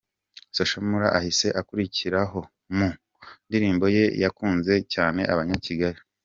Social 0.55 0.83
Mula 0.89 1.07
ahise 1.17 1.47
akurikiraho 1.59 2.39
mu 2.77 2.89
ndirimbo 3.47 3.85
ye 3.95 4.03
yakunzwe 4.23 4.73
cyane 4.93 5.21
’Abanyakigali’. 5.33 5.99